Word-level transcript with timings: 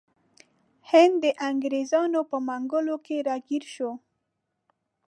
هند 0.89 1.15
د 1.23 1.25
انګریزانو 1.49 2.19
په 2.29 2.37
منګولو 2.47 2.95
کې 3.05 3.17
راګیر 3.27 3.63
شو. 3.73 3.91